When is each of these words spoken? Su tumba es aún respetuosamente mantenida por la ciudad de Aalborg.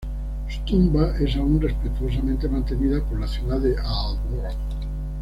Su 0.49 0.61
tumba 0.65 1.15
es 1.19 1.35
aún 1.35 1.61
respetuosamente 1.61 2.49
mantenida 2.49 3.05
por 3.05 3.19
la 3.19 3.27
ciudad 3.27 3.59
de 3.59 3.77
Aalborg. 3.77 4.55